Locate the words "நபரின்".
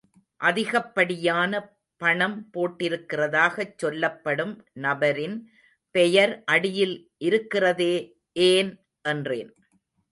4.79-5.37